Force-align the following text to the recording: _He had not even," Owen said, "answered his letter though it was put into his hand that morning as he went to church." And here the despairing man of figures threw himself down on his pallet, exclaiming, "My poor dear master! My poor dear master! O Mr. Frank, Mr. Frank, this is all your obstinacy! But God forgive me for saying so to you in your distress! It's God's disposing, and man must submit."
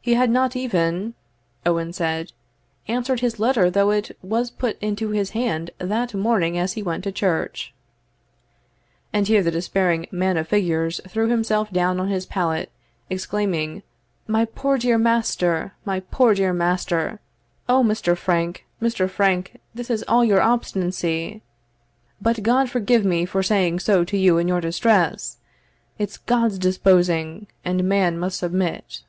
_He 0.06 0.12
had 0.16 0.28
not 0.28 0.54
even," 0.54 1.14
Owen 1.64 1.94
said, 1.94 2.32
"answered 2.86 3.20
his 3.20 3.38
letter 3.40 3.70
though 3.70 3.90
it 3.90 4.14
was 4.20 4.50
put 4.50 4.78
into 4.82 5.12
his 5.12 5.30
hand 5.30 5.70
that 5.78 6.12
morning 6.12 6.58
as 6.58 6.74
he 6.74 6.82
went 6.82 7.04
to 7.04 7.10
church." 7.10 7.72
And 9.14 9.26
here 9.26 9.42
the 9.42 9.50
despairing 9.50 10.04
man 10.10 10.36
of 10.36 10.46
figures 10.48 11.00
threw 11.08 11.28
himself 11.30 11.70
down 11.70 11.98
on 11.98 12.08
his 12.08 12.26
pallet, 12.26 12.70
exclaiming, 13.08 13.82
"My 14.26 14.44
poor 14.44 14.76
dear 14.76 14.98
master! 14.98 15.72
My 15.86 16.00
poor 16.00 16.34
dear 16.34 16.52
master! 16.52 17.18
O 17.66 17.82
Mr. 17.82 18.14
Frank, 18.14 18.66
Mr. 18.82 19.08
Frank, 19.08 19.58
this 19.74 19.88
is 19.88 20.04
all 20.06 20.22
your 20.22 20.42
obstinacy! 20.42 21.40
But 22.20 22.42
God 22.42 22.68
forgive 22.68 23.06
me 23.06 23.24
for 23.24 23.42
saying 23.42 23.78
so 23.78 24.04
to 24.04 24.18
you 24.18 24.36
in 24.36 24.48
your 24.48 24.60
distress! 24.60 25.38
It's 25.98 26.18
God's 26.18 26.58
disposing, 26.58 27.46
and 27.64 27.84
man 27.88 28.18
must 28.18 28.40
submit." 28.40 29.02